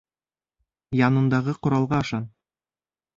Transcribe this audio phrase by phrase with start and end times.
[0.99, 2.25] Янындағы ҡоралға ышан.